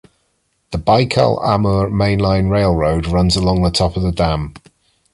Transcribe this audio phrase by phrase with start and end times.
[0.71, 4.55] The Baikal Amur Mainline railroad runs along the top of the dam.